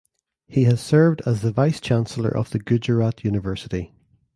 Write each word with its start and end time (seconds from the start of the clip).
He 0.47 0.63
has 0.63 0.81
served 0.81 1.21
as 1.27 1.43
the 1.43 1.51
vice 1.51 1.79
chancellor 1.79 2.35
of 2.35 2.49
the 2.49 2.57
Gujarat 2.57 3.23
University. 3.23 3.93